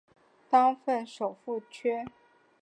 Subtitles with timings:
[0.49, 2.07] 当赍首赴阙。